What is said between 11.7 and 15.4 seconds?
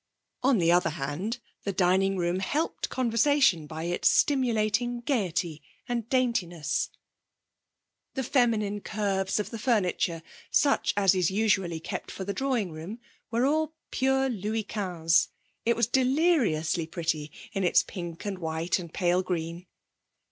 kept for the drawing room, were all pure Louis Quinze.